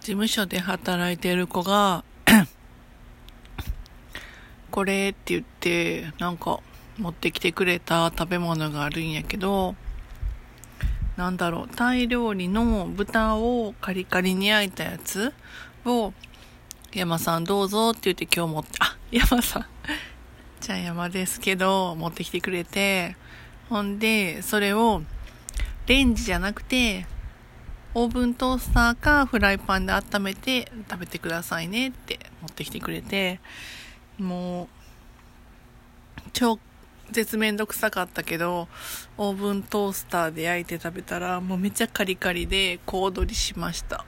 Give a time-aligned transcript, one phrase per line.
[0.00, 2.04] 事務所で働いてる子が
[4.70, 6.60] これって言って、なんか
[6.98, 9.74] 持ってきてくれた食べ物があるんやけど、
[11.18, 15.34] なんだろう、タイ料理の豚をカリカリに焼いたやつ
[15.84, 16.14] を、
[16.94, 19.66] 山さんどうぞって言って今日持って、あ、山さん。
[20.62, 23.16] じゃあ山ですけど、持ってきてくれて、
[23.68, 25.02] ほんで、それを、
[25.86, 27.06] レンジじゃなくて、
[27.92, 33.40] オーブントースターかフライパンで温めて食べてくださいねって持ってきてくれて、
[34.16, 34.68] もう、
[36.32, 36.60] 超
[37.10, 38.68] 絶面倒くさかったけど、
[39.18, 44.04] オーブントースターで焼いて食べたら、もうめっちゃカリカリで小躍りしました。